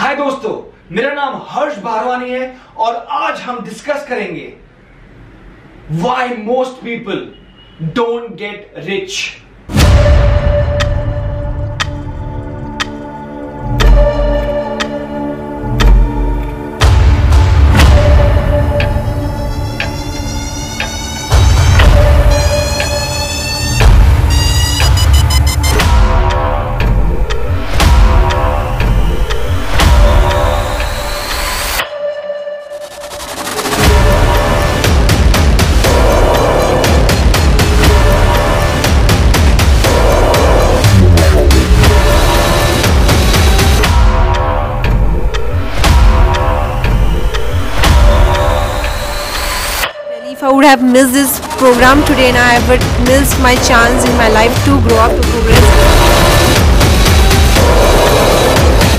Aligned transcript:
हाय 0.00 0.14
दोस्तों, 0.16 0.52
मेरा 0.90 1.12
नाम 1.14 1.34
हर्ष 1.48 1.76
भारवानी 1.82 2.30
है 2.30 2.44
और 2.76 2.94
आज 3.12 3.40
हम 3.40 3.58
डिस्कस 3.64 4.06
करेंगे 4.08 4.46
why 6.02 6.36
most 6.36 6.82
people 6.84 7.18
don't 7.96 8.30
get 8.36 8.72
rich 8.76 9.18
have 50.70 50.84
missed 50.84 51.12
this 51.12 51.40
program 51.58 52.04
today, 52.06 52.30
now 52.30 52.46
I 52.46 52.58
would 52.68 52.82
missed 53.08 53.40
my 53.42 53.56
chance 53.68 54.08
in 54.08 54.16
my 54.16 54.28
life 54.28 54.54
to 54.66 54.80
grow 54.86 54.98
up 54.98 55.10
to 55.10 55.22
progress. 55.30 55.66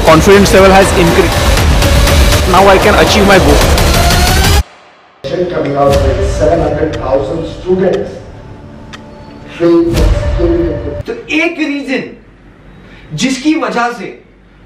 confidence 0.06 0.54
level 0.54 0.72
has 0.72 0.90
increased. 1.00 1.40
Now 2.52 2.68
I 2.68 2.78
can 2.78 2.96
achieve 3.04 3.26
my 3.26 3.38
goal. 3.46 3.62
Coming 5.50 5.76
out 5.76 5.96
with 5.96 6.20
700,000 6.40 7.46
students 7.48 8.12
and 9.62 9.96
तो 11.08 11.14
एक 11.38 11.58
reason 11.60 13.16
जिसकी 13.24 13.56
वजह 13.62 13.92
से 14.00 14.10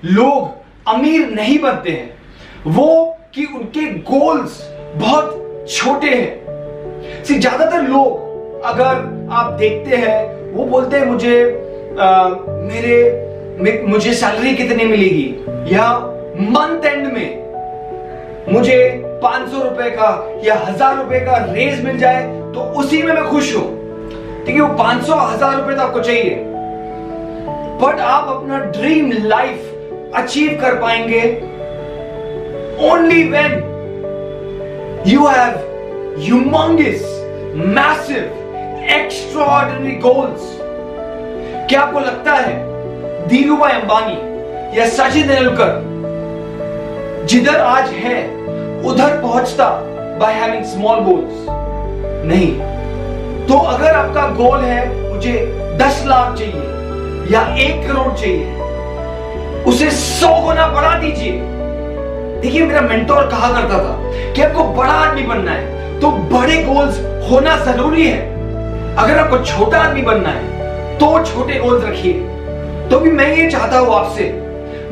लोग 0.05 0.89
अमीर 0.95 1.29
नहीं 1.35 1.59
बनते 1.59 1.91
हैं 1.91 2.73
वो 2.77 2.89
कि 3.35 3.45
उनके 3.45 3.85
गोल्स 4.09 4.61
बहुत 5.03 5.67
छोटे 5.75 6.09
हैं 6.09 6.44
सी 7.27 7.37
ज़्यादातर 7.39 7.81
लोग 7.83 8.63
अगर 8.65 9.27
आप 9.33 9.51
देखते 9.59 9.95
हैं 9.97 10.53
वो 10.53 10.65
बोलते 10.65 10.97
हैं 10.97 11.05
मुझे 11.05 11.35
आ, 11.99 12.29
मेरे 12.63 13.83
मुझे 13.87 14.13
सैलरी 14.13 14.53
कितनी 14.55 14.85
मिलेगी? 14.85 15.25
या 15.73 15.89
मंथ 16.51 16.85
एंड 16.85 17.05
में 17.13 17.43
मुझे 18.53 18.77
पाँच 19.21 19.49
सौ 19.51 19.61
रुपए 19.63 19.89
का 19.89 20.09
या 20.43 20.55
हज़ार 20.57 20.97
रुपए 20.97 21.19
का 21.19 21.37
रेज 21.45 21.83
मिल 21.85 21.97
जाए 21.99 22.23
तो 22.55 22.61
उसी 22.79 23.01
में 23.03 23.13
मैं 23.13 23.23
खुश 23.25 23.55
हूँ। 23.55 23.67
ठीक 24.45 24.55
है 24.55 24.61
वो 24.61 24.67
पाँच 24.77 25.03
सौ 25.05 25.15
हज़ार 25.15 25.55
रुपए 25.55 25.75
तो 25.75 25.81
आपको 25.81 25.99
चाहिए। 25.99 26.35
बट 27.81 27.99
आप 28.01 28.27
अपना 28.29 28.59
ड्रीम 28.71 29.11
लाइफ 29.25 30.13
अचीव 30.15 30.57
कर 30.61 30.75
पाएँगे 30.81 31.21
only 32.89 33.23
when 33.29 33.53
you 35.07 35.27
have 35.27 35.53
you 36.19 36.35
humongous 36.35 37.14
massive 37.55 38.87
extraordinary 38.91 39.91
goals 39.99 40.47
क्या 41.69 41.81
आपको 41.81 41.99
लगता 41.99 42.31
है 42.31 43.27
धीरू 43.27 43.57
भाई 43.57 43.71
अंबानी 43.71 44.77
या 44.77 44.87
सचिन 44.87 45.27
तेंदुलकर 45.27 45.69
जिधर 47.25 47.59
आज 47.59 47.89
है, 47.89 48.17
उधर 48.81 49.21
पहुँचता 49.21 49.69
बाय 50.19 50.33
हैविंग 50.33 50.65
स्मॉल 50.65 50.99
गोल्स 51.03 51.45
नहीं। 52.27 52.51
तो 53.47 53.57
अगर 53.67 53.95
आपका 53.95 54.27
गोल 54.35 54.59
है, 54.59 54.87
मुझे 55.09 55.33
दस 55.79 56.03
लाख 56.07 56.35
चाहिए 56.37 57.33
या 57.33 57.45
एक 57.57 57.87
करोड़ 57.87 58.13
चाहिए, 58.13 58.45
उसे 59.63 59.89
सौ 59.91 60.33
गुना 60.41 60.67
बढ़ा 60.67 60.97
दीजिए। 60.99 61.39
देखिए, 62.41 62.65
मेरा 62.65 62.81
मेंटोर 62.81 63.27
कहा 63.27 63.51
करता 63.53 63.77
था 63.79 64.33
कि 64.33 64.41
आपको 64.41 64.63
बड़ा 64.73 64.93
आदमी 64.93 65.23
बनना 65.23 65.51
है। 65.51 65.74
तो 66.01 66.11
बड़े 66.31 66.55
गोल्स 66.63 66.99
होना 67.29 67.55
ज़रूरी 67.65 68.07
है। 68.07 68.95
अगर 68.95 69.17
आपको 69.17 69.37
छोटा 69.45 69.79
आदमी 69.79 70.01
बनना 70.01 70.29
है 70.29 70.97
तो 70.97 71.23
छोटे 71.25 71.59
गोल्स 71.59 71.85
रखिए। 71.85 72.13
तो 72.89 72.99
भी 72.99 73.11
मैं 73.11 73.35
ये 73.35 73.49
चाहता 73.51 73.77
हूँ 73.79 73.93
आपसे, 73.95 74.23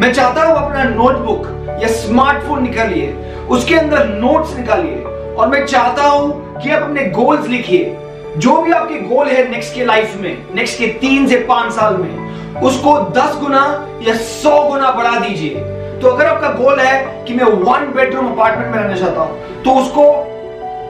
मैं 0.01 0.13
चाहता 0.13 0.43
हूँ 0.43 0.55
अपना 0.57 0.83
नोटबुक 0.85 1.47
या 1.81 1.87
स्मार्टफ़ोन 1.89 2.63
निकालिए, 2.63 3.13
उसके 3.49 3.75
अंदर 3.75 4.07
नोट्स 4.09 4.55
निकालिए, 4.57 5.03
और 5.35 5.47
मैं 5.47 5.65
चाहता 5.65 6.03
हूँ 6.03 6.61
कि 6.61 6.69
आप 6.69 6.83
अपने 6.83 7.05
गोल्स 7.11 7.47
लिखिए। 7.47 7.97
जो 8.37 8.55
भी 8.61 8.71
आपके 8.71 8.99
गोल 9.07 9.27
है 9.27 9.49
नेक्स्ट 9.49 9.75
के 9.75 9.85
लाइफ 9.85 10.15
में 10.21 10.55
नेक्स्ट 10.55 10.79
के 10.79 10.87
तीन 10.99 11.27
से 11.27 11.37
पाँच 11.49 11.71
साल 11.73 11.97
में, 11.97 12.61
उसको 12.61 12.99
दस 13.11 13.37
गुना 13.41 13.63
या 14.07 14.15
सौ 14.15 14.61
गुना 14.63 14.91
बढ़ा 14.91 15.19
दीजिए। 15.19 15.55
तो 16.01 16.07
अगर 16.07 16.25
आपका 16.25 16.49
गोल 16.53 16.79
है 16.79 17.25
कि 17.25 17.33
मैं 17.33 17.45
वन 17.45 17.91
बेडरूम 17.95 18.27
अपार्टमेंट 18.27 18.71
में 18.71 18.79
रहना 18.79 18.95
चाहता 18.95 19.21
हूँ 19.21 19.63
तो 19.63 19.73
उसको 19.81 20.03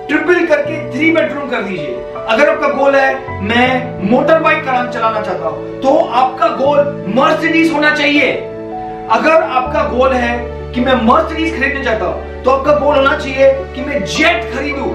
ट्रिपल 0.08 0.46
करके 0.48 0.78
थ्री 0.92 1.12
बेडरूम 1.12 1.50
कर 1.50 1.62
दीजिए। 1.64 1.96
अगर 2.24 2.50
आपका 2.50 2.68
गोल 2.70 2.96
है, 2.96 3.40
मैं 3.42 4.10
मोटर 4.10 4.40
बाइक 4.40 4.64
चलाना 4.64 5.22
चाहता 5.22 5.48
हूँ 5.48 5.82
तो 5.82 5.96
आपका 6.16 6.48
गोल 6.58 6.80
मर्सिडीज 7.16 7.72
होना 7.74 7.94
चाहिए। 7.96 8.32
अगर 9.12 9.42
आपका 9.44 9.84
गोल 9.90 10.14
है 10.14 10.38
कि 10.74 10.82
मैं 10.82 10.94
मर्सिडीज 11.04 11.58
खरीदना 11.58 11.84
चाहता 11.84 12.06
हूँ 12.06 12.44
तो 12.44 12.52
आपका 12.52 12.76
गोल 12.76 12.96
होना 12.96 13.18
चाहिए 13.18 13.52
कि 13.76 13.82
मैं 13.82 14.04
जेट 14.06 14.54
खरीदूं। 14.54 14.92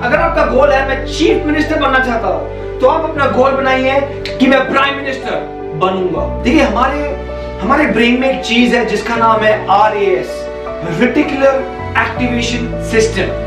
अगर 0.00 0.18
आपका 0.18 0.44
गोल 0.46 0.72
है, 0.72 0.86
मैं 0.88 1.06
चीफ 1.06 1.46
मिनिस्टर 1.46 1.80
बनना 1.80 1.98
चाहता 2.00 2.28
हूँ 2.28 2.78
तो 2.80 2.86
आप 2.88 3.08
अपना 3.10 3.26
गोल 3.32 3.52
बनाइए 3.52 4.00
कि 4.30 4.46
मैं 4.46 4.68
प्राइम 4.70 4.96
मिनिस्टर 4.96 5.36
बनूँगा। 5.76 6.26
देखिए, 6.42 6.62
हमारे 6.62 6.98
हमारे 7.60 7.86
ब्रेन 7.88 8.20
में 8.20 8.28
एक 8.30 8.44
चीज़ 8.44 8.74
है, 8.76 8.84
जिसका 8.86 9.16
नाम 9.16 9.40
है 9.40 9.66
R 9.72 9.96
S 9.98 10.40
reticular 11.00 11.62
activation 11.98 12.82
system 12.90 13.42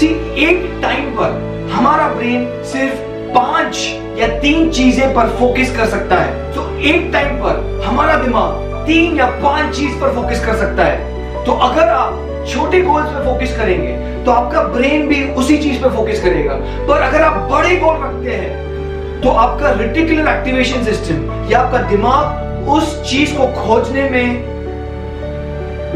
सी 0.00 0.06
एक 0.40 0.62
टाइम 0.82 1.08
पर 1.16 1.32
हमारा 1.70 2.06
ब्रेन 2.08 2.44
सिर्फ़ 2.66 3.00
पाँच 3.34 3.78
या 4.18 4.26
तीन 4.40 4.70
चीज़ें 4.70 5.14
पर 5.14 5.28
फोकस 5.38 5.74
कर 5.76 5.86
सकता 5.86 6.16
है। 6.16 6.52
तो 6.54 6.62
एक 6.90 7.10
टाइम 7.12 7.36
पर 7.38 7.82
हमारा 7.84 8.14
दिमाग 8.22 8.86
तीन 8.86 9.16
या 9.16 9.26
पाँच 9.42 9.74
चीज़ 9.76 9.98
पर 10.00 10.14
फोकस 10.14 10.44
कर 10.44 10.54
सकता 10.58 10.84
है। 10.84 11.44
तो 11.44 11.52
अगर 11.66 11.88
आप 11.88 12.46
छोटे 12.48 12.80
गोल्स 12.82 13.08
पे 13.08 13.24
फोकस 13.24 13.56
करेंगे 13.56 13.92
तो 14.24 14.30
आपका 14.32 14.62
ब्रेन 14.68 15.06
भी 15.08 15.22
उसी 15.34 15.58
चीज़ 15.58 15.82
पर 15.82 15.92
फोकस 15.96 16.22
करेगा। 16.22 16.54
पर 16.88 17.02
अगर 17.02 17.22
आप 17.22 17.36
बड़े 17.50 17.76
गोल 17.76 17.98
रखते 18.04 18.36
हैं 18.36 19.20
तो 19.20 19.30
आपका 19.42 19.70
रिटिकुलर 19.80 20.28
एक्टिवेशन 20.28 20.84
सिस्टम 20.84 21.50
या 21.50 21.58
आपका 21.58 21.82
दिमाग 21.90 22.68
उस 22.68 23.02
चीज़ 23.10 23.36
को 23.36 23.46
खोजने 23.60 24.08
में 24.10 24.26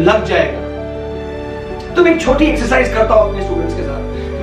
लग 0.00 0.24
जाएगा। 0.26 0.62
तो 1.94 2.02
मैं 2.04 2.12
एक 2.12 2.20
छोटी 2.20 2.44
एक्सरसाइज 2.44 2.88
करता 2.94 3.14
हूँ 3.14 3.30
अपने 3.30 3.42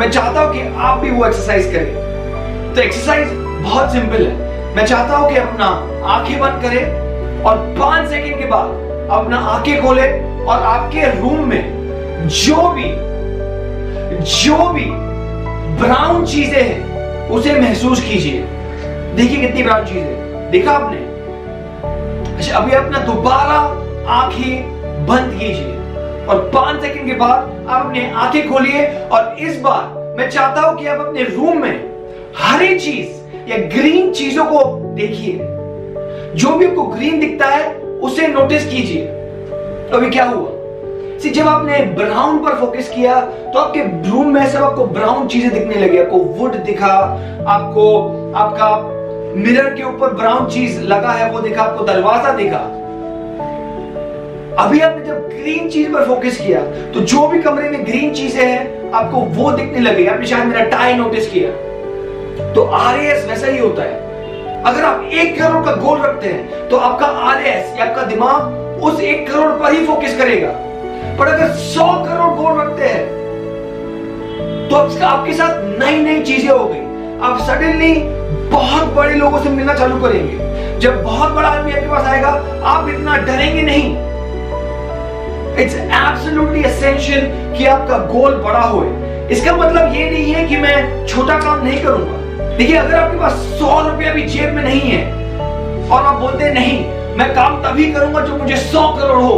मैं 0.01 0.09
चाहता 0.09 0.41
हूँ 0.41 0.53
कि 0.53 0.61
आप 0.75 0.97
भी 0.97 1.09
वो 1.11 1.25
एक्सरसाइज 1.25 1.65
करें। 1.73 2.73
तो 2.75 2.81
एक्सरसाइज 2.81 3.33
बहुत 3.63 3.91
सिंपल 3.91 4.25
है। 4.25 4.75
मैं 4.75 4.85
चाहता 4.85 5.17
हूँ 5.17 5.29
कि 5.29 5.35
अपना 5.37 5.65
आँखें 6.13 6.39
बंद 6.39 6.61
करें 6.61 7.43
और 7.43 7.57
पाँच 7.79 8.09
सेकंड 8.09 8.39
के 8.39 8.45
बाद 8.45 9.09
अपना 9.11 9.39
आँखें 9.49 9.81
खोले 9.81 10.07
और 10.45 10.63
आपके 10.63 11.01
रूम 11.19 11.45
में 11.49 12.27
जो 12.27 12.67
भी 12.69 12.89
जो 14.31 14.57
भी 14.69 14.85
ब्राउन 15.83 16.25
चीज़ें 16.25 16.61
हैं, 16.63 17.29
उसे 17.29 17.59
महसूस 17.59 18.01
कीजिए। 18.03 18.41
देखिए 19.15 19.41
कितनी 19.41 19.63
ब्राउन 19.63 19.85
चीज़ें 19.85 20.49
देखा 20.51 20.71
आपने? 20.71 20.97
अच्छा 22.35 22.57
अभी 22.57 22.71
अपना 22.71 22.99
दोबारा 23.05 23.59
आँखें 24.15 25.05
बंद 25.05 25.39
कीजिए। 25.39 25.80
और 26.31 26.39
पाँच 26.53 26.81
सेकंड 26.81 27.07
के 27.07 27.13
बाद 27.13 27.65
आप 27.69 27.85
अपने 27.85 28.11
आँखें 28.11 28.49
खोलिए 28.49 28.85
और 29.13 29.35
इस 29.39 29.59
बार 29.61 30.15
मैं 30.17 30.29
चाहता 30.29 30.61
हूँ 30.61 30.77
कि 30.79 30.87
आप 30.87 30.99
अपने 30.99 31.23
रूम 31.23 31.61
में 31.61 31.89
हरी 32.37 32.77
चीज़ 32.79 33.49
या 33.49 33.57
ग्रीन 33.67 34.11
चीज़ों 34.11 34.45
को 34.45 34.63
देखिए। 34.95 35.37
जो 36.35 36.55
भी 36.55 36.65
आपको 36.65 36.83
ग्रीन 36.83 37.19
दिखता 37.19 37.45
है, 37.45 37.73
उसे 37.75 38.27
नोटिस 38.27 38.69
कीजिए। 38.69 39.05
अभी 39.93 40.09
क्या 40.09 40.25
हुआ? 40.25 40.49
सी 41.19 41.29
जब 41.29 41.47
आपने 41.47 41.77
ब्राउन 41.95 42.37
पर 42.37 42.55
फोकस 42.55 42.89
किया 42.89 43.19
तो 43.21 43.59
आपके 43.59 43.81
रूम 44.09 44.33
में 44.33 44.45
सब 44.47 44.63
आपको 44.63 44.85
ब्राउन 44.85 45.27
चीज़ें 45.27 45.51
दिखने 45.53 45.75
लगी। 45.75 45.97
आपको 45.97 46.17
वुड 46.17 46.55
दिखा, 46.55 46.95
आपको, 47.47 47.87
आपका 48.35 48.75
मिरर 49.35 49.73
के 49.73 49.83
ऊपर 49.83 50.13
ब्राउन 50.13 50.45
चीज़ 50.45 50.79
लगा 50.81 51.11
है, 51.11 51.31
वो 51.31 51.39
दिखा, 51.39 51.63
आपको 51.63 51.83
दरवाज़ा 51.83 52.31
दिखा। 52.33 52.67
अभी 54.59 54.79
आपने 54.79 55.05
जब 55.05 55.27
ग्रीन 55.29 55.69
चीज़ 55.69 55.91
पर 55.91 56.05
फोकस 56.05 56.37
किया 56.37 56.61
तो 56.93 56.99
जो 57.01 57.27
भी 57.27 57.41
कमरे 57.41 57.69
में 57.69 57.85
ग्रीन 57.85 58.13
चीज़ें 58.13 58.43
हैं, 58.43 58.91
आपको 58.91 59.17
वो 59.35 59.51
दिखने 59.51 59.79
लगे 59.79 60.05
आपने 60.07 60.25
शायद 60.27 60.45
मेरा 60.45 60.63
टाई 60.69 60.93
नोटिस 60.93 61.29
किया। 61.31 61.51
तो 62.53 62.63
आरएएस 62.63 63.25
वैसा 63.27 63.47
ही 63.47 63.59
होता 63.59 63.83
है। 63.83 64.63
अगर 64.63 64.83
आप 64.85 65.03
एक 65.13 65.39
करोड़ 65.39 65.63
का 65.65 65.75
गोल 65.77 66.01
रखते 66.01 66.27
हैं 66.27 66.67
तो 66.69 66.77
आपका 66.79 67.05
आरएएस 67.05 67.79
या 67.79 67.85
आपका 67.85 68.03
दिमाग 68.05 68.83
उस 68.83 68.99
एक 69.01 69.27
करोड़ 69.31 69.51
पर 69.53 69.73
ही 69.73 69.85
फोकस 69.85 70.17
करेगा। 70.17 70.51
पर 71.19 71.27
अगर 71.27 71.51
सौ 71.55 71.87
करोड़ 72.05 72.33
गोल 72.35 72.59
रखते 72.59 72.87
हैं 72.87 73.05
तो 74.69 74.75
आपके 74.75 75.33
साथ 75.33 75.63
नई 75.79 75.97
नई 76.03 76.21
चीज़ें 76.23 76.49
हो 76.49 76.63
गई। 76.65 76.83
आप 77.21 77.39
सडनली 77.47 77.93
बहुत 78.51 78.93
बड़े 78.93 79.15
लोगों 79.15 79.43
से 79.43 79.49
मिलना 79.49 79.73
चालू 79.73 80.01
करेंगे। 80.01 80.79
जब 80.79 81.03
बहुत 81.03 81.31
बड़ा 81.31 81.49
आदमी 81.49 81.71
आपके 81.71 81.89
पास 81.89 82.05
आएगा, 82.05 82.29
आप 82.65 82.89
इतना 82.89 83.17
डरेंगे 83.17 83.61
नहीं। 83.61 83.95
इट्स 85.53 85.75
एब्सोल्युटली 85.75 86.63
एसेंशियल 86.65 87.25
कि 87.57 87.65
आपका 87.67 87.97
गोल 88.07 88.35
बड़ा 88.43 88.59
हो 88.61 88.83
इसका 89.31 89.55
मतलब 89.57 89.93
ये 89.95 90.09
नहीं 90.09 90.33
है 90.33 90.47
कि 90.47 90.57
मैं 90.57 91.05
छोटा 91.07 91.37
काम 91.39 91.63
नहीं 91.65 91.81
करूँगा। 91.83 92.55
देखिए, 92.57 92.75
अगर 92.77 92.95
आपके 92.95 93.17
पास 93.19 93.33
सौ 93.59 93.79
रुपया 93.81 94.13
भी 94.13 94.23
जेब 94.23 94.53
में 94.53 94.63
नहीं 94.63 94.81
है 94.81 95.03
और 95.89 96.05
आप 96.05 96.19
बोलते 96.21 96.51
नहीं, 96.53 96.79
मैं 97.17 97.33
काम 97.35 97.61
तभी 97.63 97.91
करूँगा 97.93 98.21
जो 98.21 98.37
मुझे 98.37 98.55
सौ 98.57 98.87
करोड़ 98.97 99.21
हो। 99.21 99.37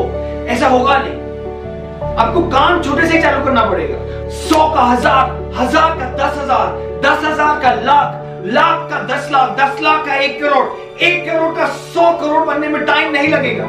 ऐसा 0.49 0.67
होगा 0.67 0.97
नहीं। 0.97 2.15
आपको 2.15 2.41
काम 2.49 2.81
छोटे 2.83 3.07
से 3.07 3.21
चालू 3.21 3.45
करना 3.45 3.65
पड़ेगा। 3.65 4.29
सौ 4.39 4.67
का 4.73 4.81
हज़ार 4.83 5.31
हज़ार 5.55 5.89
का 5.99 6.09
दस 6.17 6.37
हज़ार 6.37 6.99
दस 7.03 7.25
हज़ार 7.25 7.59
का 7.59 7.73
लाख 7.83 8.19
लाख 8.47 8.89
का 8.89 8.99
दस 9.07 9.29
लाख 9.31 9.57
दस 9.59 9.81
लाख 9.81 10.05
का 10.05 10.15
एक 10.15 10.39
करोड़ 10.41 11.03
एक 11.03 11.25
करोड़ 11.25 11.53
का 11.55 11.65
सौ 11.67 12.11
करोड़ 12.17 12.43
बनने 12.45 12.67
में 12.67 12.83
टाइम 12.85 13.11
नहीं 13.11 13.27
लगेगा। 13.27 13.65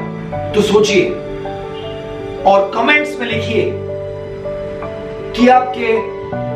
तो 0.53 0.63
सोचिए 0.63 1.05
और 2.47 2.71
कमेंट्स 2.75 3.19
में 3.19 3.27
लिखिए 3.27 3.71
कि 5.37 5.49
आपके 5.49 5.93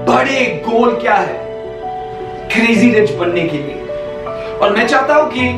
बड़े 0.06 0.44
गोल 0.66 0.94
क्या 1.00 1.14
है 1.14 1.46
क्रेजी 2.52 2.90
रिच 2.92 3.10
बनने 3.12 3.42
के 3.48 3.58
लिए। 3.58 3.76
और 4.58 4.76
मैं 4.76 4.86
चाहता 4.86 5.14
हूँ 5.14 5.30
कि 5.32 5.48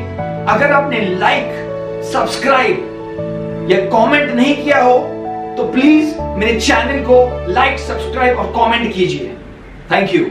अगर 0.53 0.73
आपने 0.73 1.00
लाइक 1.19 2.05
सब्सक्राइब 2.12 3.69
या 3.71 3.79
कमेंट 3.91 4.31
नहीं 4.31 4.56
किया 4.65 4.82
हो 4.82 4.99
तो 5.56 5.65
प्लीज़ 5.73 6.21
मेरे 6.38 6.61
चैनल 6.61 7.05
को 7.05 7.25
लाइक 7.53 7.79
सब्सक्राइब 7.79 8.38
और 8.38 8.47
कमेंट 8.56 8.93
कीजिए। 8.94 9.37
Thank 9.93 10.15
you 10.15 10.25